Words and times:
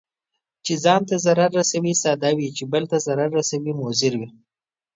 چي 0.65 0.73
ځان 0.83 1.01
ته 1.09 1.15
ضرر 1.25 1.49
رسوي، 1.59 1.93
ساده 2.03 2.29
وي، 2.37 2.47
چې 2.57 2.63
بل 2.73 2.83
ته 2.91 2.97
ضرر 3.07 3.29
رسوي 3.39 3.71
مضر 3.81 4.13
وي. 4.19 4.29